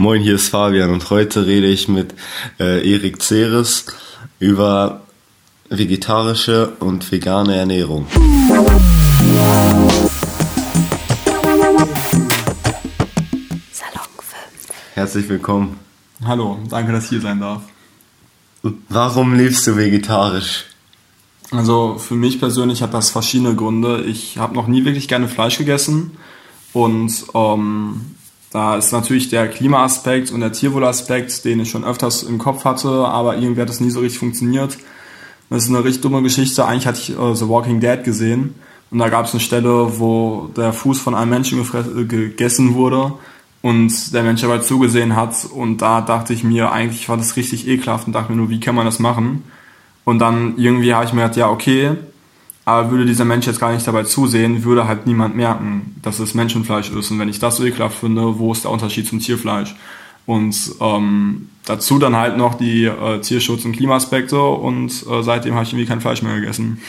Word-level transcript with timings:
Moin, 0.00 0.22
hier 0.22 0.36
ist 0.36 0.50
Fabian 0.50 0.92
und 0.92 1.10
heute 1.10 1.44
rede 1.44 1.66
ich 1.66 1.88
mit 1.88 2.14
äh, 2.60 2.88
Erik 2.88 3.20
Ceres 3.20 3.86
über 4.38 5.00
vegetarische 5.70 6.68
und 6.78 7.10
vegane 7.10 7.56
Ernährung. 7.56 8.06
Salon 13.72 14.06
5. 14.20 14.68
Herzlich 14.94 15.28
willkommen. 15.28 15.80
Hallo, 16.24 16.60
danke, 16.70 16.92
dass 16.92 17.02
ich 17.06 17.10
hier 17.10 17.20
sein 17.20 17.40
darf. 17.40 17.62
Warum 18.88 19.34
lebst 19.34 19.66
du 19.66 19.76
vegetarisch? 19.76 20.66
Also 21.50 21.98
für 21.98 22.14
mich 22.14 22.38
persönlich 22.38 22.82
hat 22.82 22.94
das 22.94 23.10
verschiedene 23.10 23.56
Gründe. 23.56 24.04
Ich 24.04 24.38
habe 24.38 24.54
noch 24.54 24.68
nie 24.68 24.84
wirklich 24.84 25.08
gerne 25.08 25.26
Fleisch 25.26 25.58
gegessen 25.58 26.12
und 26.72 27.24
ähm, 27.34 28.14
da 28.50 28.76
ist 28.76 28.92
natürlich 28.92 29.28
der 29.28 29.48
Klimaaspekt 29.48 30.30
und 30.30 30.40
der 30.40 30.52
Tierwohlaspekt, 30.52 31.44
den 31.44 31.60
ich 31.60 31.70
schon 31.70 31.84
öfters 31.84 32.22
im 32.22 32.38
Kopf 32.38 32.64
hatte, 32.64 32.88
aber 32.88 33.36
irgendwie 33.36 33.60
hat 33.60 33.68
das 33.68 33.80
nie 33.80 33.90
so 33.90 34.00
richtig 34.00 34.18
funktioniert. 34.18 34.78
Das 35.50 35.64
ist 35.64 35.68
eine 35.68 35.84
richtig 35.84 36.02
dumme 36.02 36.22
Geschichte. 36.22 36.64
Eigentlich 36.64 36.86
hatte 36.86 37.00
ich 37.00 37.10
äh, 37.10 37.34
The 37.34 37.48
Walking 37.48 37.80
Dead 37.80 38.02
gesehen 38.04 38.54
und 38.90 38.98
da 38.98 39.08
gab 39.08 39.26
es 39.26 39.32
eine 39.32 39.40
Stelle, 39.40 39.98
wo 39.98 40.48
der 40.56 40.72
Fuß 40.72 40.98
von 40.98 41.14
einem 41.14 41.30
Menschen 41.30 41.60
äh, 41.60 42.04
gegessen 42.04 42.74
wurde 42.74 43.12
und 43.60 44.14
der 44.14 44.22
Mensch 44.22 44.40
dabei 44.40 44.58
zugesehen 44.58 45.14
hat 45.14 45.44
und 45.44 45.82
da 45.82 46.00
dachte 46.00 46.32
ich 46.32 46.44
mir, 46.44 46.72
eigentlich 46.72 47.08
war 47.08 47.16
das 47.16 47.36
richtig 47.36 47.68
ekelhaft 47.68 48.06
und 48.06 48.14
dachte 48.14 48.32
mir 48.32 48.38
nur, 48.38 48.50
wie 48.50 48.60
kann 48.60 48.74
man 48.74 48.86
das 48.86 48.98
machen? 48.98 49.44
Und 50.04 50.20
dann 50.20 50.54
irgendwie 50.56 50.94
habe 50.94 51.04
ich 51.04 51.12
mir 51.12 51.22
gedacht, 51.22 51.36
ja 51.36 51.50
okay, 51.50 51.90
aber 52.68 52.90
würde 52.90 53.06
dieser 53.06 53.24
Mensch 53.24 53.46
jetzt 53.46 53.60
gar 53.60 53.72
nicht 53.72 53.86
dabei 53.86 54.02
zusehen, 54.02 54.62
würde 54.62 54.86
halt 54.86 55.06
niemand 55.06 55.34
merken, 55.34 55.96
dass 56.02 56.18
es 56.18 56.34
Menschenfleisch 56.34 56.90
ist. 56.90 57.10
Und 57.10 57.18
wenn 57.18 57.30
ich 57.30 57.38
das 57.38 57.56
so 57.56 57.64
ekelhaft 57.64 57.98
finde, 57.98 58.38
wo 58.38 58.52
ist 58.52 58.64
der 58.64 58.70
Unterschied 58.70 59.08
zum 59.08 59.20
Tierfleisch? 59.20 59.74
Und 60.26 60.54
ähm, 60.78 61.48
dazu 61.64 61.98
dann 61.98 62.14
halt 62.14 62.36
noch 62.36 62.56
die 62.56 62.84
äh, 62.84 63.20
Tierschutz- 63.20 63.64
und 63.64 63.72
Klimaaspekte 63.72 64.38
und 64.38 64.90
äh, 64.90 65.22
seitdem 65.22 65.54
habe 65.54 65.64
ich 65.64 65.70
irgendwie 65.70 65.86
kein 65.86 66.02
Fleisch 66.02 66.20
mehr 66.20 66.38
gegessen. 66.38 66.82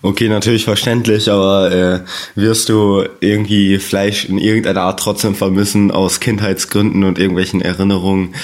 Okay, 0.00 0.30
natürlich 0.30 0.64
verständlich, 0.64 1.30
aber 1.30 1.70
äh, 1.70 2.00
wirst 2.34 2.70
du 2.70 3.04
irgendwie 3.20 3.78
Fleisch 3.78 4.24
in 4.24 4.38
irgendeiner 4.38 4.84
Art 4.84 5.00
trotzdem 5.00 5.34
vermissen 5.34 5.90
aus 5.90 6.18
Kindheitsgründen 6.18 7.04
und 7.04 7.18
irgendwelchen 7.18 7.60
Erinnerungen? 7.60 8.34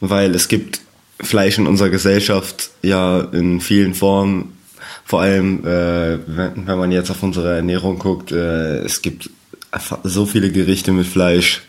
Weil 0.00 0.34
es 0.34 0.48
gibt 0.48 0.80
Fleisch 1.20 1.56
in 1.56 1.68
unserer 1.68 1.90
Gesellschaft 1.90 2.70
ja 2.82 3.20
in 3.20 3.60
vielen 3.60 3.94
Formen 3.94 4.58
vor 5.12 5.20
allem, 5.20 5.62
äh, 5.66 6.20
wenn, 6.26 6.66
wenn 6.66 6.78
man 6.78 6.90
jetzt 6.90 7.10
auf 7.10 7.22
unsere 7.22 7.54
Ernährung 7.54 7.98
guckt, 7.98 8.32
äh, 8.32 8.78
es 8.78 9.02
gibt 9.02 9.28
so 10.04 10.24
viele 10.24 10.50
Gerichte 10.50 10.90
mit 10.90 11.06
Fleisch. 11.06 11.60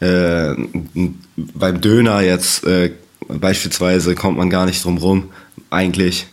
Äh, 0.00 0.56
beim 1.36 1.80
Döner 1.80 2.20
jetzt 2.22 2.64
äh, 2.64 2.90
beispielsweise 3.28 4.16
kommt 4.16 4.38
man 4.38 4.50
gar 4.50 4.66
nicht 4.66 4.84
drum 4.84 4.98
rum, 4.98 5.28
eigentlich. 5.70 6.26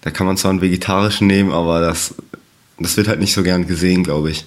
Da 0.00 0.10
kann 0.10 0.26
man 0.26 0.38
zwar 0.38 0.52
einen 0.52 0.62
vegetarischen 0.62 1.26
nehmen, 1.26 1.52
aber 1.52 1.82
das, 1.82 2.14
das 2.78 2.96
wird 2.96 3.06
halt 3.06 3.20
nicht 3.20 3.34
so 3.34 3.42
gern 3.42 3.66
gesehen, 3.66 4.02
glaube 4.02 4.30
ich. 4.30 4.46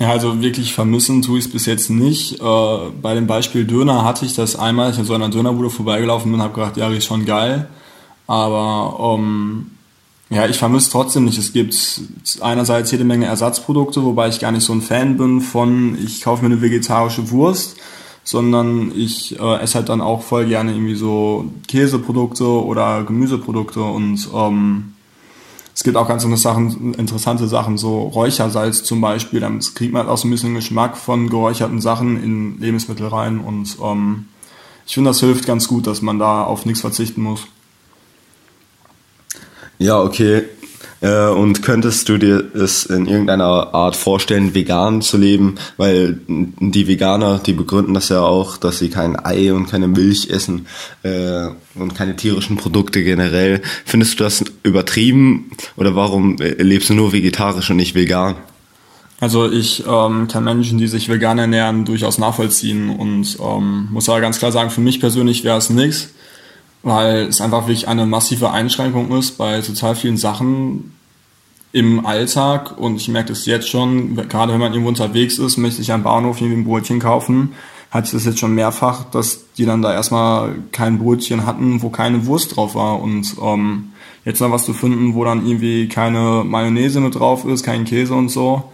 Ja, 0.00 0.10
also 0.10 0.42
wirklich 0.42 0.74
vermissen 0.74 1.22
tue 1.22 1.38
ich 1.38 1.44
es 1.44 1.52
bis 1.52 1.66
jetzt 1.66 1.88
nicht. 1.88 2.40
Äh, 2.40 2.78
bei 3.00 3.14
dem 3.14 3.28
Beispiel 3.28 3.64
Döner 3.64 4.02
hatte 4.02 4.26
ich 4.26 4.34
das 4.34 4.56
einmal, 4.56 4.90
ich 4.90 4.98
an 4.98 5.04
so 5.04 5.14
einer 5.14 5.28
Dönerbude 5.28 5.70
vorbeigelaufen 5.70 6.32
bin 6.32 6.40
und 6.40 6.44
habe 6.44 6.54
gedacht, 6.54 6.76
ja, 6.76 6.88
riecht 6.88 7.06
schon 7.06 7.24
geil. 7.26 7.68
Aber 8.26 9.14
ähm, 9.20 9.70
ja, 10.28 10.46
ich 10.46 10.58
vermisse 10.58 10.90
trotzdem 10.90 11.24
nicht. 11.24 11.38
Es 11.38 11.52
gibt 11.52 12.00
einerseits 12.40 12.90
jede 12.90 13.04
Menge 13.04 13.26
Ersatzprodukte, 13.26 14.04
wobei 14.04 14.28
ich 14.28 14.40
gar 14.40 14.50
nicht 14.50 14.64
so 14.64 14.72
ein 14.72 14.82
Fan 14.82 15.16
bin 15.16 15.40
von, 15.40 15.96
ich 16.02 16.22
kaufe 16.22 16.42
mir 16.42 16.52
eine 16.52 16.62
vegetarische 16.62 17.30
Wurst, 17.30 17.76
sondern 18.24 18.90
ich 18.96 19.38
äh, 19.38 19.60
esse 19.60 19.76
halt 19.76 19.88
dann 19.88 20.00
auch 20.00 20.22
voll 20.22 20.46
gerne 20.46 20.72
irgendwie 20.72 20.96
so 20.96 21.44
Käseprodukte 21.68 22.44
oder 22.44 23.04
Gemüseprodukte 23.04 23.80
und 23.80 24.28
ähm, 24.34 24.94
es 25.72 25.84
gibt 25.84 25.96
auch 25.96 26.08
ganz 26.08 26.24
Sachen, 26.42 26.94
interessante 26.94 27.46
Sachen, 27.46 27.78
so 27.78 28.00
Räuchersalz 28.00 28.82
zum 28.82 29.00
Beispiel, 29.00 29.40
damit 29.40 29.74
kriegt 29.76 29.92
man 29.92 30.02
halt 30.02 30.10
auch 30.10 30.18
so 30.18 30.26
ein 30.26 30.30
bisschen 30.32 30.54
Geschmack 30.54 30.96
von 30.96 31.28
geräucherten 31.28 31.80
Sachen 31.80 32.20
in 32.20 32.58
Lebensmittel 32.58 33.06
rein 33.06 33.38
und 33.38 33.76
ähm, 33.80 34.24
ich 34.86 34.94
finde, 34.94 35.10
das 35.10 35.20
hilft 35.20 35.46
ganz 35.46 35.68
gut, 35.68 35.86
dass 35.86 36.02
man 36.02 36.18
da 36.18 36.42
auf 36.42 36.64
nichts 36.64 36.80
verzichten 36.80 37.22
muss. 37.22 37.46
Ja, 39.78 40.00
okay. 40.00 40.44
Äh, 41.00 41.28
und 41.28 41.62
könntest 41.62 42.08
du 42.08 42.16
dir 42.16 42.42
es 42.54 42.86
in 42.86 43.06
irgendeiner 43.06 43.74
Art 43.74 43.96
vorstellen, 43.96 44.54
vegan 44.54 45.02
zu 45.02 45.18
leben? 45.18 45.56
Weil 45.76 46.20
die 46.28 46.88
Veganer, 46.88 47.38
die 47.38 47.52
begründen 47.52 47.94
das 47.94 48.08
ja 48.08 48.22
auch, 48.22 48.56
dass 48.56 48.78
sie 48.78 48.88
kein 48.88 49.22
Ei 49.22 49.52
und 49.52 49.70
keine 49.70 49.88
Milch 49.88 50.30
essen 50.30 50.66
äh, 51.02 51.48
und 51.74 51.94
keine 51.94 52.16
tierischen 52.16 52.56
Produkte 52.56 53.04
generell. 53.04 53.60
Findest 53.84 54.18
du 54.18 54.24
das 54.24 54.44
übertrieben 54.62 55.50
oder 55.76 55.94
warum 55.94 56.40
äh, 56.40 56.62
lebst 56.62 56.88
du 56.88 56.94
nur 56.94 57.12
vegetarisch 57.12 57.70
und 57.70 57.76
nicht 57.76 57.94
vegan? 57.94 58.36
Also 59.18 59.50
ich 59.50 59.84
ähm, 59.86 60.28
kann 60.28 60.44
Menschen, 60.44 60.78
die 60.78 60.88
sich 60.88 61.08
vegan 61.08 61.38
ernähren, 61.38 61.86
durchaus 61.86 62.18
nachvollziehen 62.18 62.90
und 62.90 63.38
ähm, 63.40 63.88
muss 63.90 64.08
aber 64.08 64.20
ganz 64.20 64.38
klar 64.38 64.52
sagen, 64.52 64.70
für 64.70 64.82
mich 64.82 65.00
persönlich 65.00 65.42
wäre 65.42 65.56
es 65.56 65.70
nichts 65.70 66.10
weil 66.82 67.26
es 67.26 67.40
einfach 67.40 67.62
wirklich 67.62 67.88
eine 67.88 68.06
massive 68.06 68.50
Einschränkung 68.50 69.10
ist 69.16 69.38
bei 69.38 69.60
total 69.60 69.96
vielen 69.96 70.16
Sachen 70.16 70.92
im 71.72 72.06
Alltag. 72.06 72.78
Und 72.78 72.96
ich 72.96 73.08
merke 73.08 73.30
das 73.30 73.46
jetzt 73.46 73.68
schon, 73.68 74.16
gerade 74.16 74.52
wenn 74.52 74.60
man 74.60 74.72
irgendwo 74.72 74.88
unterwegs 74.88 75.38
ist, 75.38 75.56
möchte 75.56 75.82
ich 75.82 75.92
am 75.92 76.02
Bahnhof 76.02 76.40
irgendwie 76.40 76.60
ein 76.60 76.64
Brötchen 76.64 77.00
kaufen, 77.00 77.52
hatte 77.90 78.06
ich 78.06 78.12
das 78.12 78.24
jetzt 78.24 78.38
schon 78.38 78.54
mehrfach, 78.54 79.04
dass 79.04 79.52
die 79.58 79.64
dann 79.64 79.82
da 79.82 79.92
erstmal 79.92 80.56
kein 80.72 80.98
Brötchen 80.98 81.46
hatten, 81.46 81.82
wo 81.82 81.90
keine 81.90 82.26
Wurst 82.26 82.56
drauf 82.56 82.74
war. 82.74 83.00
Und 83.00 83.36
ähm, 83.42 83.92
jetzt 84.24 84.40
noch 84.40 84.50
was 84.50 84.64
zu 84.64 84.72
finden, 84.72 85.14
wo 85.14 85.24
dann 85.24 85.46
irgendwie 85.46 85.88
keine 85.88 86.44
Mayonnaise 86.44 87.00
mit 87.00 87.14
drauf 87.14 87.44
ist, 87.44 87.62
kein 87.62 87.84
Käse 87.84 88.14
und 88.14 88.28
so, 88.28 88.70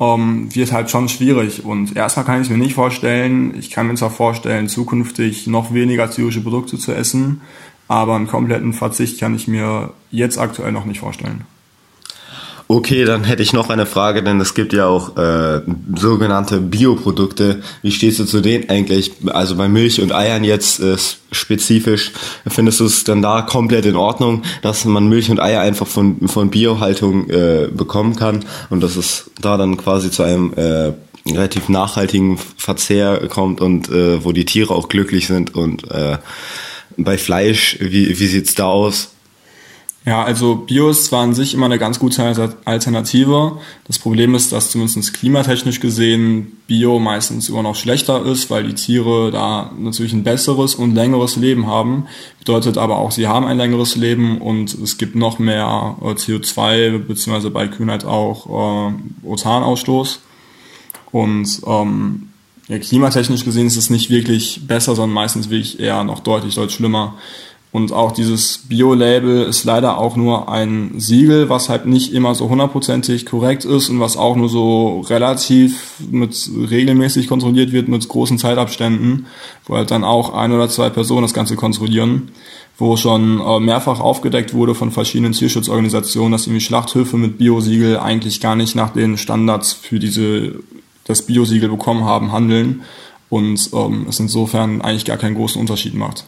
ähm, 0.00 0.54
wird 0.54 0.72
halt 0.72 0.90
schon 0.90 1.08
schwierig. 1.08 1.64
Und 1.64 1.96
erstmal 1.96 2.24
kann 2.24 2.42
ich 2.42 2.50
mir 2.50 2.58
nicht 2.58 2.74
vorstellen, 2.74 3.54
ich 3.58 3.70
kann 3.70 3.86
mir 3.86 3.94
zwar 3.94 4.10
vorstellen, 4.10 4.68
zukünftig 4.68 5.46
noch 5.46 5.72
weniger 5.74 6.10
tierische 6.10 6.40
Produkte 6.40 6.78
zu 6.78 6.92
essen, 6.92 7.42
aber 7.88 8.16
einen 8.16 8.26
kompletten 8.26 8.72
Verzicht 8.72 9.20
kann 9.20 9.34
ich 9.34 9.48
mir 9.48 9.92
jetzt 10.10 10.38
aktuell 10.38 10.72
noch 10.72 10.84
nicht 10.84 11.00
vorstellen. 11.00 11.44
Okay, 12.68 13.04
dann 13.04 13.24
hätte 13.24 13.42
ich 13.42 13.52
noch 13.52 13.70
eine 13.70 13.86
Frage, 13.86 14.22
denn 14.22 14.40
es 14.40 14.54
gibt 14.54 14.72
ja 14.72 14.86
auch 14.86 15.16
äh, 15.16 15.60
sogenannte 15.96 16.60
Bioprodukte. 16.60 17.62
Wie 17.82 17.92
stehst 17.92 18.18
du 18.18 18.24
zu 18.24 18.40
denen 18.40 18.68
eigentlich? 18.70 19.12
Also 19.26 19.56
bei 19.56 19.68
Milch 19.68 20.00
und 20.00 20.12
Eiern 20.12 20.44
jetzt 20.44 20.80
äh, 20.80 20.96
spezifisch, 21.30 22.12
findest 22.46 22.80
du 22.80 22.86
es 22.86 23.04
dann 23.04 23.20
da 23.20 23.42
komplett 23.42 23.84
in 23.86 23.96
Ordnung, 23.96 24.42
dass 24.62 24.84
man 24.84 25.08
Milch 25.08 25.30
und 25.30 25.40
Eier 25.40 25.60
einfach 25.60 25.86
von, 25.86 26.28
von 26.28 26.50
Biohaltung 26.50 27.28
äh, 27.28 27.68
bekommen 27.70 28.16
kann 28.16 28.44
und 28.70 28.82
dass 28.82 28.96
es 28.96 29.30
da 29.40 29.56
dann 29.56 29.76
quasi 29.76 30.10
zu 30.10 30.22
einem 30.22 30.54
äh, 30.54 30.92
relativ 31.26 31.68
nachhaltigen 31.68 32.38
Verzehr 32.56 33.28
kommt 33.28 33.60
und 33.60 33.90
äh, 33.90 34.24
wo 34.24 34.32
die 34.32 34.44
Tiere 34.44 34.74
auch 34.74 34.88
glücklich 34.88 35.26
sind 35.26 35.54
und 35.54 35.90
äh, 35.90 36.18
bei 36.96 37.16
Fleisch, 37.16 37.78
wie, 37.80 38.18
wie 38.18 38.26
sieht's 38.26 38.54
da 38.54 38.66
aus? 38.66 39.11
Ja, 40.04 40.24
also 40.24 40.56
Bio 40.56 40.90
ist 40.90 41.04
zwar 41.04 41.22
an 41.22 41.32
sich 41.32 41.54
immer 41.54 41.66
eine 41.66 41.78
ganz 41.78 42.00
gute 42.00 42.56
Alternative. 42.64 43.60
Das 43.84 44.00
Problem 44.00 44.34
ist, 44.34 44.50
dass 44.50 44.72
zumindest 44.72 45.14
klimatechnisch 45.14 45.78
gesehen 45.78 46.60
Bio 46.66 46.98
meistens 46.98 47.48
immer 47.48 47.62
noch 47.62 47.76
schlechter 47.76 48.26
ist, 48.26 48.50
weil 48.50 48.64
die 48.64 48.74
Tiere 48.74 49.30
da 49.30 49.70
natürlich 49.78 50.12
ein 50.12 50.24
besseres 50.24 50.74
und 50.74 50.96
längeres 50.96 51.36
Leben 51.36 51.68
haben. 51.68 52.08
Bedeutet 52.40 52.78
aber 52.78 52.98
auch, 52.98 53.12
sie 53.12 53.28
haben 53.28 53.46
ein 53.46 53.58
längeres 53.58 53.94
Leben 53.94 54.38
und 54.38 54.74
es 54.74 54.98
gibt 54.98 55.14
noch 55.14 55.38
mehr 55.38 55.96
äh, 56.00 56.06
CO2 56.06 56.98
beziehungsweise 56.98 57.50
bei 57.50 57.68
Kühnheit 57.68 58.04
auch 58.04 58.90
äh, 58.90 58.92
Othanausstoß. 59.24 60.20
Und 61.12 61.60
ähm, 61.64 62.28
ja, 62.66 62.78
klimatechnisch 62.80 63.44
gesehen 63.44 63.68
ist 63.68 63.76
es 63.76 63.90
nicht 63.90 64.10
wirklich 64.10 64.66
besser, 64.66 64.96
sondern 64.96 65.14
meistens 65.14 65.48
wirklich 65.48 65.78
eher 65.78 66.02
noch 66.02 66.20
deutlich, 66.20 66.56
deutlich 66.56 66.74
schlimmer. 66.74 67.14
Und 67.72 67.90
auch 67.90 68.12
dieses 68.12 68.58
Bio-Label 68.68 69.44
ist 69.44 69.64
leider 69.64 69.96
auch 69.96 70.14
nur 70.14 70.50
ein 70.50 70.92
Siegel, 70.98 71.48
was 71.48 71.70
halt 71.70 71.86
nicht 71.86 72.12
immer 72.12 72.34
so 72.34 72.50
hundertprozentig 72.50 73.24
korrekt 73.24 73.64
ist 73.64 73.88
und 73.88 73.98
was 73.98 74.18
auch 74.18 74.36
nur 74.36 74.50
so 74.50 75.00
relativ 75.08 75.94
mit 76.10 76.50
regelmäßig 76.70 77.28
kontrolliert 77.28 77.72
wird 77.72 77.88
mit 77.88 78.06
großen 78.06 78.36
Zeitabständen, 78.36 79.26
wo 79.64 79.74
halt 79.74 79.90
dann 79.90 80.04
auch 80.04 80.34
ein 80.34 80.52
oder 80.52 80.68
zwei 80.68 80.90
Personen 80.90 81.22
das 81.22 81.32
Ganze 81.32 81.56
kontrollieren, 81.56 82.30
wo 82.76 82.98
schon 82.98 83.40
äh, 83.40 83.58
mehrfach 83.58 84.00
aufgedeckt 84.00 84.52
wurde 84.52 84.74
von 84.74 84.90
verschiedenen 84.90 85.32
Tierschutzorganisationen, 85.32 86.32
dass 86.32 86.46
irgendwie 86.46 86.60
Schlachthöfe 86.60 87.16
mit 87.16 87.38
Bio-Siegel 87.38 87.98
eigentlich 87.98 88.42
gar 88.42 88.54
nicht 88.54 88.74
nach 88.74 88.90
den 88.90 89.16
Standards 89.16 89.72
für 89.72 89.98
diese 89.98 90.56
das 91.04 91.22
Bio-Siegel 91.22 91.70
bekommen 91.70 92.04
haben, 92.04 92.32
handeln 92.32 92.82
und 93.30 93.70
ähm, 93.72 94.06
es 94.10 94.20
insofern 94.20 94.82
eigentlich 94.82 95.06
gar 95.06 95.16
keinen 95.16 95.36
großen 95.36 95.58
Unterschied 95.58 95.94
macht. 95.94 96.26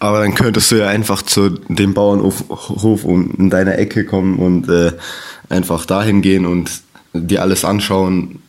Aber 0.00 0.20
dann 0.20 0.34
könntest 0.34 0.70
du 0.70 0.76
ja 0.76 0.88
einfach 0.88 1.22
zu 1.22 1.50
dem 1.68 1.94
Bauernhof 1.94 3.04
in 3.04 3.50
deiner 3.50 3.78
Ecke 3.78 4.04
kommen 4.06 4.38
und 4.38 4.68
äh, 4.68 4.92
einfach 5.50 5.84
dahin 5.84 6.22
gehen 6.22 6.46
und 6.46 6.70
dir 7.12 7.42
alles 7.42 7.64
anschauen 7.64 8.40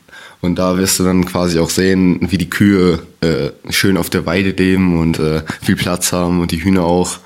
Und 0.41 0.57
da 0.57 0.77
wirst 0.77 0.99
du 0.99 1.03
dann 1.03 1.25
quasi 1.25 1.59
auch 1.59 1.69
sehen, 1.69 2.19
wie 2.31 2.37
die 2.37 2.49
Kühe 2.49 2.99
äh, 3.21 3.51
schön 3.69 3.97
auf 3.97 4.09
der 4.09 4.25
Weide 4.25 4.51
leben 4.51 4.99
und 4.99 5.19
äh, 5.19 5.43
viel 5.61 5.75
Platz 5.75 6.11
haben 6.13 6.41
und 6.41 6.51
die 6.51 6.63
Hühner 6.63 6.83
auch. 6.83 7.19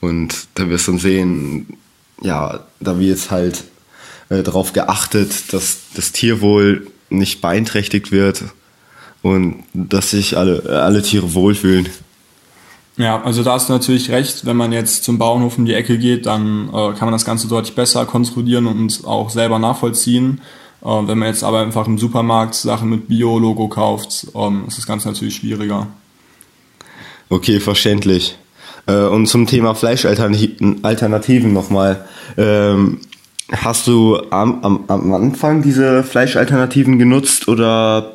Und 0.00 0.46
da 0.54 0.68
wirst 0.68 0.86
du 0.86 0.92
dann 0.92 1.00
sehen, 1.00 1.66
ja, 2.22 2.60
da 2.78 2.98
wird 2.98 3.10
jetzt 3.10 3.30
halt 3.30 3.64
äh, 4.28 4.42
darauf 4.42 4.72
geachtet, 4.72 5.52
dass 5.52 5.78
das 5.94 6.12
Tierwohl 6.12 6.86
nicht 7.08 7.40
beeinträchtigt 7.40 8.12
wird 8.12 8.44
und 9.22 9.64
dass 9.74 10.10
sich 10.10 10.36
alle, 10.36 10.82
alle 10.82 11.02
Tiere 11.02 11.34
wohlfühlen. 11.34 11.88
Ja, 12.96 13.22
also 13.22 13.42
da 13.42 13.52
hast 13.52 13.68
du 13.68 13.72
natürlich 13.72 14.10
recht. 14.10 14.44
Wenn 14.44 14.56
man 14.56 14.72
jetzt 14.72 15.04
zum 15.04 15.18
Bauernhof 15.18 15.56
um 15.58 15.64
die 15.64 15.74
Ecke 15.74 15.98
geht, 15.98 16.26
dann 16.26 16.68
äh, 16.68 16.92
kann 16.92 17.06
man 17.06 17.12
das 17.12 17.24
Ganze 17.24 17.48
deutlich 17.48 17.74
besser 17.74 18.04
kontrollieren 18.04 18.66
und 18.66 19.04
auch 19.04 19.30
selber 19.30 19.58
nachvollziehen. 19.58 20.40
Äh, 20.82 20.86
wenn 20.86 21.18
man 21.18 21.28
jetzt 21.28 21.44
aber 21.44 21.60
einfach 21.60 21.86
im 21.86 21.98
Supermarkt 21.98 22.54
Sachen 22.54 22.90
mit 22.90 23.08
Bio-Logo 23.08 23.68
kauft, 23.68 24.26
ähm, 24.34 24.64
ist 24.66 24.78
das 24.78 24.86
Ganze 24.86 25.08
natürlich 25.08 25.36
schwieriger. 25.36 25.86
Okay, 27.28 27.60
verständlich. 27.60 28.36
Äh, 28.86 29.04
und 29.06 29.26
zum 29.26 29.46
Thema 29.46 29.74
Fleischalternativen 29.74 31.52
nochmal. 31.52 32.04
Ähm, 32.36 33.00
hast 33.52 33.86
du 33.86 34.20
am, 34.30 34.62
am, 34.62 34.84
am 34.88 35.12
Anfang 35.14 35.62
diese 35.62 36.02
Fleischalternativen 36.02 36.98
genutzt 36.98 37.48
oder 37.48 38.12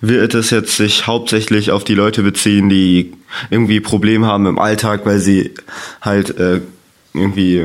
wird 0.00 0.34
es 0.34 0.50
jetzt 0.50 0.76
sich 0.76 1.06
hauptsächlich 1.06 1.70
auf 1.70 1.84
die 1.84 1.94
Leute 1.94 2.22
beziehen, 2.22 2.68
die 2.68 3.14
irgendwie 3.50 3.80
Probleme 3.80 4.26
haben 4.26 4.46
im 4.46 4.58
Alltag, 4.58 5.02
weil 5.04 5.18
sie 5.18 5.54
halt 6.00 6.38
äh, 6.38 6.60
irgendwie 7.12 7.64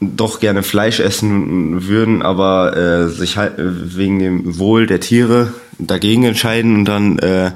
doch 0.00 0.40
gerne 0.40 0.62
Fleisch 0.62 0.98
essen 1.00 1.86
würden, 1.86 2.22
aber 2.22 2.76
äh, 2.76 3.08
sich 3.08 3.36
halt 3.36 3.54
wegen 3.56 4.18
dem 4.18 4.58
Wohl 4.58 4.86
der 4.86 5.00
Tiere 5.00 5.52
dagegen 5.78 6.24
entscheiden 6.24 6.74
und 6.74 6.84
dann 6.86 7.18
äh, 7.18 7.52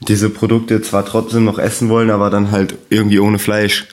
diese 0.00 0.28
Produkte 0.28 0.82
zwar 0.82 1.06
trotzdem 1.06 1.44
noch 1.44 1.58
essen 1.58 1.88
wollen, 1.88 2.10
aber 2.10 2.30
dann 2.30 2.50
halt 2.50 2.74
irgendwie 2.90 3.20
ohne 3.20 3.38
Fleisch. 3.38 3.86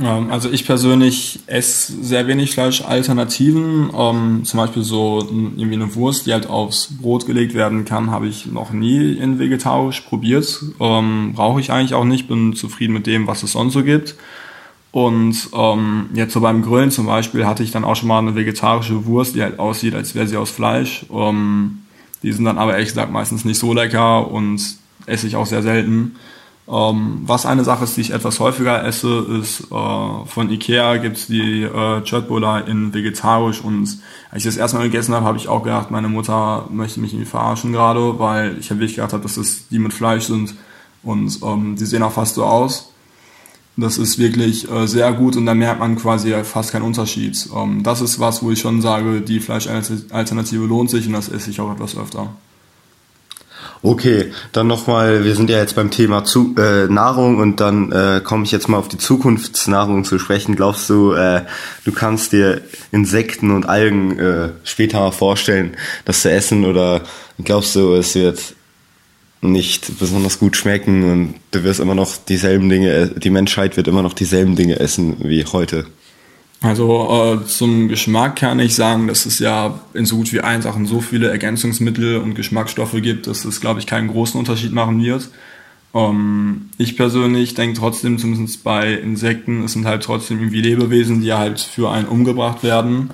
Ähm, 0.00 0.30
also 0.30 0.50
ich 0.50 0.64
persönlich 0.64 1.40
esse 1.46 1.92
sehr 2.02 2.26
wenig 2.26 2.52
Fleischalternativen. 2.52 3.90
Ähm, 3.94 4.44
zum 4.44 4.58
Beispiel 4.58 4.82
so 4.82 5.20
irgendwie 5.30 5.74
eine 5.74 5.94
Wurst, 5.94 6.26
die 6.26 6.32
halt 6.32 6.48
aufs 6.48 6.88
Brot 7.00 7.26
gelegt 7.26 7.54
werden 7.54 7.84
kann, 7.84 8.10
habe 8.10 8.28
ich 8.28 8.46
noch 8.46 8.70
nie 8.70 9.12
in 9.12 9.38
vegetarisch 9.38 10.00
probiert. 10.02 10.62
Ähm, 10.80 11.32
Brauche 11.34 11.60
ich 11.60 11.72
eigentlich 11.72 11.94
auch 11.94 12.04
nicht, 12.04 12.28
bin 12.28 12.54
zufrieden 12.54 12.94
mit 12.94 13.06
dem, 13.06 13.26
was 13.26 13.42
es 13.42 13.52
sonst 13.52 13.74
so 13.74 13.82
gibt. 13.82 14.16
Und 14.90 15.50
ähm, 15.52 16.10
jetzt 16.14 16.32
so 16.32 16.40
beim 16.40 16.62
Grillen 16.62 16.90
zum 16.90 17.06
Beispiel 17.06 17.46
hatte 17.46 17.62
ich 17.62 17.70
dann 17.70 17.84
auch 17.84 17.96
schon 17.96 18.08
mal 18.08 18.18
eine 18.18 18.34
vegetarische 18.34 19.04
Wurst, 19.04 19.34
die 19.34 19.42
halt 19.42 19.58
aussieht, 19.58 19.94
als 19.94 20.14
wäre 20.14 20.26
sie 20.26 20.36
aus 20.36 20.50
Fleisch. 20.50 21.04
Die 22.22 22.32
sind 22.32 22.44
dann 22.46 22.58
aber 22.58 22.72
ehrlich 22.72 22.88
gesagt 22.88 23.12
meistens 23.12 23.44
nicht 23.44 23.58
so 23.58 23.74
lecker 23.74 24.30
und 24.30 24.60
esse 25.06 25.26
ich 25.26 25.36
auch 25.36 25.46
sehr 25.46 25.62
selten. 25.62 26.16
Ähm, 26.70 27.22
was 27.24 27.46
eine 27.46 27.64
Sache 27.64 27.84
ist, 27.84 27.96
die 27.96 28.02
ich 28.02 28.10
etwas 28.12 28.40
häufiger 28.40 28.84
esse, 28.84 29.20
ist 29.40 29.72
äh, 29.72 30.26
von 30.26 30.50
Ikea 30.50 30.98
gibt's 30.98 31.26
die 31.26 31.62
äh, 31.62 32.02
Chutbola 32.02 32.60
in 32.60 32.92
vegetarisch 32.92 33.62
und 33.62 33.98
als 34.30 34.38
ich 34.38 34.44
das 34.44 34.58
erstmal 34.58 34.82
gegessen 34.82 35.14
habe, 35.14 35.24
habe 35.24 35.38
ich 35.38 35.48
auch 35.48 35.62
gedacht, 35.62 35.90
meine 35.90 36.08
Mutter 36.08 36.66
möchte 36.70 37.00
mich 37.00 37.14
irgendwie 37.14 37.30
verarschen 37.30 37.72
gerade, 37.72 38.18
weil 38.18 38.58
ich 38.58 38.68
halt 38.68 38.80
wirklich 38.80 38.96
gedacht 38.96 39.14
habe, 39.14 39.22
dass 39.22 39.36
das 39.36 39.68
die 39.68 39.78
mit 39.78 39.94
Fleisch 39.94 40.24
sind 40.24 40.56
und 41.02 41.38
ähm, 41.42 41.76
die 41.76 41.86
sehen 41.86 42.02
auch 42.02 42.12
fast 42.12 42.34
so 42.34 42.44
aus. 42.44 42.92
Das 43.78 43.96
ist 43.96 44.18
wirklich 44.18 44.70
äh, 44.70 44.86
sehr 44.86 45.10
gut 45.12 45.36
und 45.36 45.46
da 45.46 45.54
merkt 45.54 45.80
man 45.80 45.96
quasi 45.96 46.34
fast 46.44 46.72
keinen 46.72 46.82
Unterschied. 46.82 47.48
Ähm, 47.56 47.82
das 47.82 48.02
ist 48.02 48.20
was, 48.20 48.42
wo 48.42 48.50
ich 48.50 48.60
schon 48.60 48.82
sage, 48.82 49.22
die 49.22 49.40
Fleischalternative 49.40 50.66
lohnt 50.66 50.90
sich 50.90 51.06
und 51.06 51.14
das 51.14 51.30
esse 51.30 51.50
ich 51.50 51.60
auch 51.60 51.72
etwas 51.72 51.96
öfter. 51.96 52.28
Okay, 53.80 54.32
dann 54.52 54.66
nochmal, 54.66 55.24
wir 55.24 55.36
sind 55.36 55.50
ja 55.50 55.58
jetzt 55.58 55.76
beim 55.76 55.92
Thema 55.92 56.24
zu, 56.24 56.54
äh, 56.58 56.86
Nahrung 56.86 57.38
und 57.38 57.60
dann 57.60 57.92
äh, 57.92 58.20
komme 58.22 58.42
ich 58.44 58.50
jetzt 58.50 58.68
mal 58.68 58.76
auf 58.76 58.88
die 58.88 58.98
Zukunftsnahrung 58.98 60.04
zu 60.04 60.18
sprechen. 60.18 60.56
Glaubst 60.56 60.90
du, 60.90 61.12
äh, 61.12 61.42
du 61.84 61.92
kannst 61.92 62.32
dir 62.32 62.60
Insekten 62.90 63.52
und 63.52 63.68
Algen 63.68 64.18
äh, 64.18 64.48
später 64.64 64.98
mal 64.98 65.12
vorstellen, 65.12 65.76
das 66.04 66.22
zu 66.22 66.30
essen 66.30 66.64
oder 66.64 67.02
glaubst 67.44 67.76
du, 67.76 67.94
es 67.94 68.16
wird 68.16 68.54
nicht 69.40 70.00
besonders 70.00 70.40
gut 70.40 70.56
schmecken 70.56 71.10
und 71.10 71.34
du 71.52 71.62
wirst 71.62 71.78
immer 71.78 71.94
noch 71.94 72.16
dieselben 72.16 72.68
Dinge, 72.68 73.12
die 73.16 73.30
Menschheit 73.30 73.76
wird 73.76 73.86
immer 73.86 74.02
noch 74.02 74.14
dieselben 74.14 74.56
Dinge 74.56 74.80
essen 74.80 75.18
wie 75.20 75.44
heute? 75.44 75.86
Also 76.60 77.38
äh, 77.42 77.46
zum 77.46 77.88
Geschmack 77.88 78.36
kann 78.36 78.58
ich 78.58 78.74
sagen, 78.74 79.06
dass 79.06 79.26
es 79.26 79.38
ja 79.38 79.78
in 79.94 80.06
so 80.06 80.16
gut 80.16 80.32
wie 80.32 80.40
allen 80.40 80.62
Sachen 80.62 80.86
so 80.86 81.00
viele 81.00 81.28
Ergänzungsmittel 81.28 82.16
und 82.18 82.34
Geschmacksstoffe 82.34 83.00
gibt, 83.00 83.28
dass 83.28 83.44
es, 83.44 83.60
glaube 83.60 83.78
ich, 83.78 83.86
keinen 83.86 84.08
großen 84.08 84.38
Unterschied 84.38 84.72
machen 84.72 85.00
wird. 85.02 85.28
Ähm, 85.94 86.70
ich 86.76 86.96
persönlich 86.96 87.54
denke 87.54 87.78
trotzdem, 87.78 88.18
zumindest 88.18 88.64
bei 88.64 88.92
Insekten, 88.92 89.64
es 89.64 89.74
sind 89.74 89.86
halt 89.86 90.02
trotzdem 90.02 90.38
irgendwie 90.38 90.60
Lebewesen, 90.60 91.20
die 91.20 91.32
halt 91.32 91.60
für 91.60 91.90
einen 91.90 92.08
umgebracht 92.08 92.64
werden. 92.64 93.10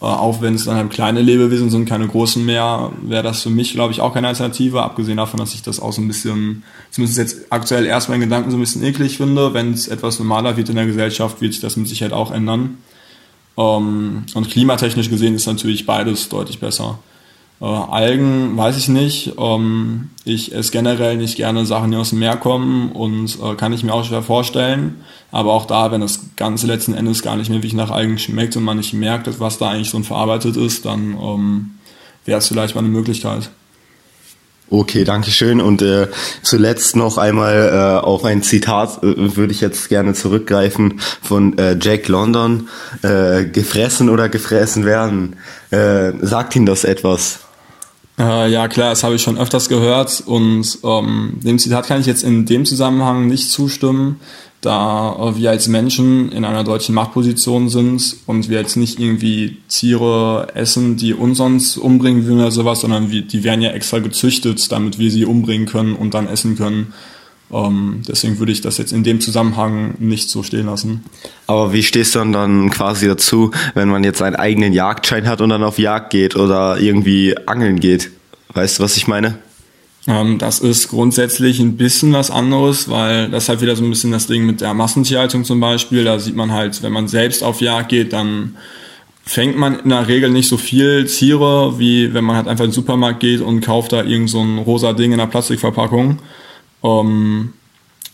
Äh, 0.00 0.04
auch 0.04 0.42
wenn 0.42 0.54
es 0.54 0.66
dann 0.66 0.76
halt 0.76 0.90
kleine 0.90 1.22
Lebewesen 1.22 1.70
sind, 1.70 1.86
keine 1.86 2.06
großen 2.06 2.44
mehr, 2.44 2.92
wäre 3.02 3.22
das 3.22 3.42
für 3.42 3.50
mich, 3.50 3.72
glaube 3.72 3.92
ich, 3.92 4.00
auch 4.00 4.12
keine 4.12 4.28
Alternative. 4.28 4.82
Abgesehen 4.82 5.16
davon, 5.16 5.40
dass 5.40 5.54
ich 5.54 5.62
das 5.62 5.80
auch 5.80 5.92
so 5.92 6.02
ein 6.02 6.08
bisschen, 6.08 6.64
zumindest 6.90 7.18
jetzt 7.18 7.36
aktuell 7.50 7.86
erstmal 7.86 8.16
in 8.16 8.22
Gedanken 8.22 8.50
so 8.50 8.58
ein 8.58 8.60
bisschen 8.60 8.84
eklig 8.84 9.16
finde. 9.16 9.54
Wenn 9.54 9.72
es 9.72 9.88
etwas 9.88 10.18
normaler 10.18 10.56
wird 10.56 10.68
in 10.68 10.76
der 10.76 10.86
Gesellschaft, 10.86 11.40
wird 11.40 11.52
sich 11.54 11.62
das 11.62 11.76
mit 11.76 11.88
Sicherheit 11.88 12.12
auch 12.12 12.30
ändern. 12.30 12.78
Ähm, 13.56 14.24
und 14.34 14.50
klimatechnisch 14.50 15.08
gesehen 15.08 15.34
ist 15.34 15.46
natürlich 15.46 15.86
beides 15.86 16.28
deutlich 16.28 16.60
besser. 16.60 16.98
Äh, 17.60 17.64
Algen 17.64 18.56
weiß 18.56 18.76
ich 18.76 18.88
nicht. 18.88 19.34
Ähm, 19.38 20.10
ich 20.24 20.54
esse 20.54 20.72
generell 20.72 21.16
nicht 21.16 21.36
gerne 21.36 21.64
Sachen, 21.64 21.90
die 21.90 21.96
aus 21.96 22.10
dem 22.10 22.18
Meer 22.18 22.36
kommen 22.36 22.92
und 22.92 23.38
äh, 23.42 23.54
kann 23.54 23.72
ich 23.72 23.82
mir 23.82 23.94
auch 23.94 24.04
schwer 24.04 24.22
vorstellen. 24.22 24.96
Aber 25.32 25.52
auch 25.52 25.66
da, 25.66 25.90
wenn 25.90 26.00
das 26.00 26.20
Ganze 26.36 26.66
letzten 26.66 26.94
Endes 26.94 27.22
gar 27.22 27.36
nicht 27.36 27.48
mehr 27.48 27.58
wirklich 27.58 27.74
nach 27.74 27.90
Algen 27.90 28.18
schmeckt 28.18 28.56
und 28.56 28.64
man 28.64 28.76
nicht 28.76 28.92
merkt, 28.92 29.40
was 29.40 29.58
da 29.58 29.70
eigentlich 29.70 29.90
so 29.90 30.00
verarbeitet 30.02 30.56
ist, 30.56 30.84
dann 30.84 31.16
ähm, 31.20 31.70
wäre 32.24 32.38
es 32.38 32.48
vielleicht 32.48 32.74
mal 32.74 32.80
eine 32.80 32.90
Möglichkeit. 32.90 33.50
Okay, 34.68 35.04
danke 35.04 35.30
schön. 35.30 35.60
Und 35.60 35.80
äh, 35.80 36.08
zuletzt 36.42 36.96
noch 36.96 37.18
einmal 37.18 38.00
äh, 38.02 38.04
auf 38.04 38.24
ein 38.24 38.42
Zitat 38.42 39.02
äh, 39.02 39.36
würde 39.36 39.52
ich 39.52 39.60
jetzt 39.60 39.88
gerne 39.88 40.12
zurückgreifen 40.12 41.00
von 41.22 41.56
äh, 41.56 41.78
Jack 41.80 42.08
London. 42.08 42.68
Äh, 43.02 43.44
gefressen 43.44 44.10
oder 44.10 44.28
gefressen 44.28 44.84
werden. 44.84 45.36
Äh, 45.70 46.12
sagt 46.20 46.56
Ihnen 46.56 46.66
das 46.66 46.82
etwas? 46.82 47.45
Äh, 48.18 48.50
ja, 48.50 48.66
klar, 48.68 48.90
das 48.90 49.04
habe 49.04 49.14
ich 49.14 49.22
schon 49.22 49.36
öfters 49.36 49.68
gehört 49.68 50.22
und 50.24 50.78
ähm, 50.82 51.38
dem 51.42 51.58
Zitat 51.58 51.86
kann 51.86 52.00
ich 52.00 52.06
jetzt 52.06 52.22
in 52.22 52.46
dem 52.46 52.64
Zusammenhang 52.64 53.26
nicht 53.26 53.50
zustimmen, 53.50 54.20
da 54.62 55.34
wir 55.36 55.50
als 55.50 55.68
Menschen 55.68 56.32
in 56.32 56.44
einer 56.44 56.64
deutschen 56.64 56.94
Machtposition 56.94 57.68
sind 57.68 58.16
und 58.26 58.48
wir 58.48 58.58
jetzt 58.58 58.76
nicht 58.76 58.98
irgendwie 58.98 59.58
Tiere 59.68 60.48
essen, 60.54 60.96
die 60.96 61.12
uns 61.12 61.38
sonst 61.38 61.76
umbringen 61.76 62.24
würden 62.24 62.40
oder 62.40 62.50
sowas, 62.50 62.80
sondern 62.80 63.10
wir, 63.10 63.22
die 63.22 63.44
werden 63.44 63.60
ja 63.60 63.70
extra 63.70 63.98
gezüchtet, 63.98 64.72
damit 64.72 64.98
wir 64.98 65.10
sie 65.10 65.26
umbringen 65.26 65.66
können 65.66 65.94
und 65.94 66.14
dann 66.14 66.26
essen 66.26 66.56
können. 66.56 66.94
Ähm, 67.52 68.02
deswegen 68.08 68.38
würde 68.38 68.52
ich 68.52 68.60
das 68.60 68.78
jetzt 68.78 68.92
in 68.92 69.04
dem 69.04 69.20
Zusammenhang 69.20 69.94
nicht 69.98 70.30
so 70.30 70.42
stehen 70.42 70.66
lassen. 70.66 71.04
Aber 71.46 71.72
wie 71.72 71.82
stehst 71.82 72.14
du 72.14 72.24
dann 72.24 72.70
quasi 72.70 73.06
dazu, 73.06 73.52
wenn 73.74 73.88
man 73.88 74.02
jetzt 74.02 74.20
einen 74.22 74.36
eigenen 74.36 74.72
Jagdschein 74.72 75.28
hat 75.28 75.40
und 75.40 75.50
dann 75.50 75.62
auf 75.62 75.78
Jagd 75.78 76.10
geht 76.10 76.34
oder 76.34 76.78
irgendwie 76.78 77.36
angeln 77.46 77.78
geht? 77.78 78.10
Weißt 78.52 78.78
du, 78.78 78.82
was 78.82 78.96
ich 78.96 79.06
meine? 79.06 79.38
Ähm, 80.08 80.38
das 80.38 80.60
ist 80.60 80.88
grundsätzlich 80.88 81.60
ein 81.60 81.76
bisschen 81.76 82.12
was 82.12 82.30
anderes, 82.30 82.88
weil 82.88 83.28
das 83.28 83.48
halt 83.48 83.60
wieder 83.60 83.76
so 83.76 83.84
ein 83.84 83.90
bisschen 83.90 84.12
das 84.12 84.26
Ding 84.26 84.44
mit 84.46 84.60
der 84.60 84.74
Massentierhaltung 84.74 85.44
zum 85.44 85.60
Beispiel. 85.60 86.04
Da 86.04 86.18
sieht 86.18 86.36
man 86.36 86.52
halt, 86.52 86.82
wenn 86.82 86.92
man 86.92 87.08
selbst 87.08 87.42
auf 87.42 87.60
Jagd 87.60 87.90
geht, 87.90 88.12
dann 88.12 88.56
fängt 89.24 89.56
man 89.56 89.80
in 89.80 89.90
der 89.90 90.06
Regel 90.06 90.30
nicht 90.30 90.48
so 90.48 90.56
viel 90.56 91.06
Tiere, 91.06 91.78
wie 91.78 92.14
wenn 92.14 92.24
man 92.24 92.36
halt 92.36 92.46
einfach 92.46 92.64
in 92.64 92.70
den 92.70 92.74
Supermarkt 92.74 93.20
geht 93.20 93.40
und 93.40 93.60
kauft 93.60 93.92
da 93.92 94.04
irgend 94.04 94.30
so 94.30 94.40
ein 94.40 94.58
rosa 94.58 94.92
Ding 94.92 95.12
in 95.12 95.20
einer 95.20 95.30
Plastikverpackung. 95.30 96.20
Ähm, 96.82 97.52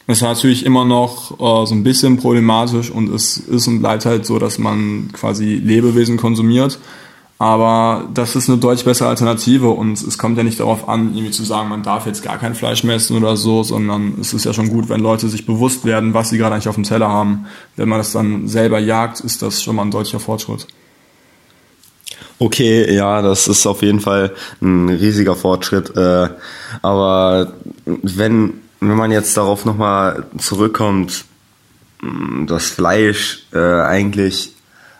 das 0.06 0.18
ist 0.18 0.22
natürlich 0.22 0.66
immer 0.66 0.84
noch 0.84 1.32
äh, 1.32 1.66
so 1.66 1.74
ein 1.74 1.84
bisschen 1.84 2.16
problematisch 2.16 2.90
und 2.90 3.08
es 3.14 3.36
ist 3.36 3.68
und 3.68 3.80
bleibt 3.80 4.04
halt 4.04 4.26
so, 4.26 4.38
dass 4.38 4.58
man 4.58 5.10
quasi 5.12 5.54
Lebewesen 5.54 6.16
konsumiert. 6.16 6.78
Aber 7.38 8.08
das 8.14 8.36
ist 8.36 8.48
eine 8.48 8.58
deutlich 8.58 8.84
bessere 8.84 9.08
Alternative 9.08 9.70
und 9.70 10.00
es 10.00 10.16
kommt 10.16 10.38
ja 10.38 10.44
nicht 10.44 10.60
darauf 10.60 10.88
an, 10.88 11.12
irgendwie 11.12 11.32
zu 11.32 11.42
sagen, 11.42 11.68
man 11.68 11.82
darf 11.82 12.06
jetzt 12.06 12.22
gar 12.22 12.38
kein 12.38 12.54
Fleisch 12.54 12.84
mehr 12.84 12.94
essen 12.94 13.16
oder 13.16 13.36
so, 13.36 13.64
sondern 13.64 14.14
es 14.20 14.32
ist 14.32 14.44
ja 14.44 14.52
schon 14.52 14.68
gut, 14.68 14.88
wenn 14.88 15.00
Leute 15.00 15.28
sich 15.28 15.44
bewusst 15.44 15.84
werden, 15.84 16.14
was 16.14 16.30
sie 16.30 16.38
gerade 16.38 16.54
eigentlich 16.54 16.68
auf 16.68 16.76
dem 16.76 16.84
Teller 16.84 17.08
haben. 17.08 17.46
Wenn 17.74 17.88
man 17.88 17.98
das 17.98 18.12
dann 18.12 18.46
selber 18.46 18.78
jagt, 18.78 19.18
ist 19.20 19.42
das 19.42 19.60
schon 19.60 19.74
mal 19.74 19.82
ein 19.82 19.90
deutlicher 19.90 20.20
Fortschritt. 20.20 20.68
Okay, 22.38 22.92
ja, 22.94 23.22
das 23.22 23.46
ist 23.46 23.66
auf 23.66 23.82
jeden 23.82 24.00
Fall 24.00 24.32
ein 24.60 24.88
riesiger 24.88 25.36
Fortschritt. 25.36 25.96
Äh, 25.96 26.28
aber 26.82 27.52
wenn, 27.84 28.54
wenn 28.80 28.96
man 28.96 29.12
jetzt 29.12 29.36
darauf 29.36 29.64
nochmal 29.64 30.24
zurückkommt, 30.38 31.24
dass 32.46 32.66
Fleisch 32.66 33.46
äh, 33.52 33.58
eigentlich 33.58 34.54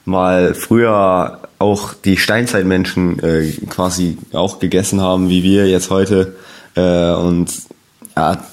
mal 0.05 0.55
früher 0.55 1.41
auch 1.59 1.95
die 1.95 2.17
Steinzeitmenschen 2.17 3.19
äh, 3.21 3.53
quasi 3.69 4.19
auch 4.33 4.59
gegessen 4.59 5.01
haben, 5.01 5.29
wie 5.29 5.43
wir 5.43 5.69
jetzt 5.69 5.91
heute. 5.91 6.35
Äh, 6.75 7.13
und 7.13 7.51
ja, 8.17 8.45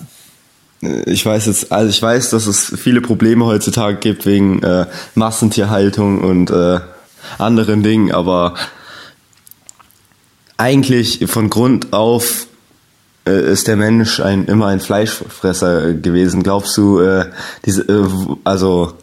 ich 0.82 1.26
weiß 1.26 1.48
jetzt, 1.48 1.72
also 1.72 1.90
ich 1.90 2.02
weiß, 2.02 2.30
dass 2.30 2.48
es 2.48 2.74
viele 2.78 3.02
Probleme 3.02 3.46
heutzutage 3.46 3.98
gibt 3.98 4.26
wegen 4.26 4.64
äh, 4.64 4.86
Massentierhaltung 5.16 6.22
und 6.22 6.52
äh, 6.52 6.80
anderen 7.38 7.84
Dingen, 7.84 8.12
aber 8.12 8.56
eigentlich 10.58 11.26
von 11.28 11.50
Grund 11.50 11.94
auf 11.94 12.48
äh, 13.26 13.52
ist 13.52 13.68
der 13.68 13.76
Mensch 13.76 14.20
ein 14.20 14.46
immer 14.46 14.68
ein 14.68 14.80
Fleischfresser 14.80 15.94
gewesen. 15.94 16.44
Glaubst 16.44 16.76
du, 16.78 17.00
äh, 17.00 17.26
diese, 17.66 17.84
äh, 17.84 18.08
also 18.44 18.94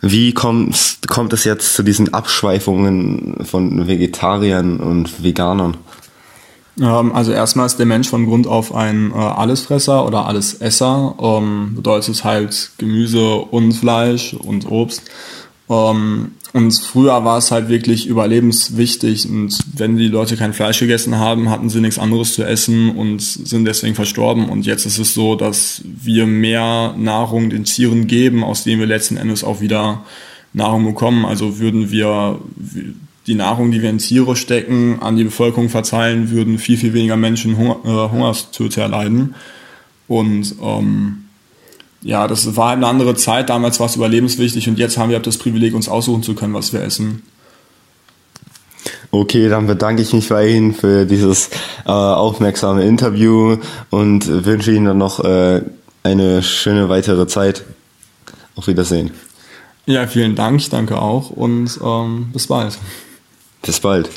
wie 0.00 0.32
kommt, 0.34 0.74
es 1.32 1.44
jetzt 1.44 1.74
zu 1.74 1.82
diesen 1.82 2.12
Abschweifungen 2.12 3.44
von 3.44 3.86
Vegetariern 3.86 4.78
und 4.80 5.22
Veganern? 5.22 5.76
Ähm, 6.80 7.12
also 7.12 7.32
erstmal 7.32 7.66
ist 7.66 7.78
der 7.78 7.86
Mensch 7.86 8.08
von 8.08 8.26
Grund 8.26 8.46
auf 8.46 8.74
ein 8.74 9.12
äh, 9.12 9.14
Allesfresser 9.14 10.06
oder 10.06 10.26
Allesesser. 10.26 11.14
Ähm, 11.20 11.72
bedeutet 11.76 12.24
halt 12.24 12.72
Gemüse 12.78 13.36
und 13.36 13.72
Fleisch 13.72 14.34
und 14.34 14.70
Obst. 14.70 15.02
Ähm, 15.72 16.32
und 16.52 16.78
früher 16.78 17.24
war 17.24 17.38
es 17.38 17.50
halt 17.50 17.70
wirklich 17.70 18.06
überlebenswichtig 18.06 19.26
und 19.26 19.58
wenn 19.74 19.96
die 19.96 20.08
Leute 20.08 20.36
kein 20.36 20.52
Fleisch 20.52 20.80
gegessen 20.80 21.18
haben, 21.18 21.48
hatten 21.48 21.70
sie 21.70 21.80
nichts 21.80 21.98
anderes 21.98 22.34
zu 22.34 22.44
essen 22.44 22.90
und 22.90 23.22
sind 23.22 23.64
deswegen 23.64 23.94
verstorben. 23.94 24.50
Und 24.50 24.66
jetzt 24.66 24.84
ist 24.84 24.98
es 24.98 25.14
so, 25.14 25.34
dass 25.34 25.80
wir 25.84 26.26
mehr 26.26 26.94
Nahrung 26.98 27.48
den 27.48 27.64
Tieren 27.64 28.06
geben, 28.06 28.44
aus 28.44 28.64
denen 28.64 28.80
wir 28.80 28.86
letzten 28.86 29.16
Endes 29.16 29.44
auch 29.44 29.62
wieder 29.62 30.04
Nahrung 30.52 30.84
bekommen. 30.84 31.24
Also 31.24 31.58
würden 31.58 31.90
wir 31.90 32.38
die 33.26 33.34
Nahrung, 33.34 33.70
die 33.70 33.80
wir 33.80 33.88
in 33.88 33.98
Tiere 33.98 34.36
stecken, 34.36 34.98
an 35.00 35.16
die 35.16 35.24
Bevölkerung 35.24 35.70
verteilen, 35.70 36.30
würden 36.30 36.58
viel, 36.58 36.76
viel 36.76 36.92
weniger 36.92 37.16
Menschen 37.16 37.56
Hunger, 37.56 37.78
äh, 37.84 38.12
Hungerstöte 38.12 38.82
erleiden. 38.82 39.34
Und 40.06 40.54
ähm, 40.62 41.21
ja, 42.02 42.26
das 42.26 42.56
war 42.56 42.72
eine 42.72 42.86
andere 42.86 43.14
Zeit. 43.14 43.48
Damals 43.48 43.80
war 43.80 43.86
es 43.86 43.96
überlebenswichtig 43.96 44.68
und 44.68 44.78
jetzt 44.78 44.98
haben 44.98 45.10
wir 45.10 45.20
das 45.20 45.38
Privileg, 45.38 45.74
uns 45.74 45.88
aussuchen 45.88 46.22
zu 46.22 46.34
können, 46.34 46.54
was 46.54 46.72
wir 46.72 46.82
essen. 46.82 47.22
Okay, 49.10 49.48
dann 49.48 49.66
bedanke 49.66 50.02
ich 50.02 50.12
mich 50.12 50.28
bei 50.28 50.48
Ihnen 50.48 50.74
für 50.74 51.04
dieses 51.04 51.50
äh, 51.84 51.90
aufmerksame 51.90 52.84
Interview 52.84 53.58
und 53.90 54.26
wünsche 54.46 54.72
Ihnen 54.72 54.86
dann 54.86 54.98
noch 54.98 55.22
äh, 55.22 55.62
eine 56.02 56.42
schöne 56.42 56.88
weitere 56.88 57.26
Zeit. 57.26 57.64
Auf 58.54 58.66
Wiedersehen. 58.66 59.12
Ja, 59.86 60.06
vielen 60.06 60.34
Dank, 60.34 60.60
ich 60.60 60.68
danke 60.68 61.00
auch 61.00 61.30
und 61.30 61.78
ähm, 61.82 62.28
bis 62.32 62.46
bald. 62.46 62.78
Bis 63.62 63.80
bald. 63.80 64.10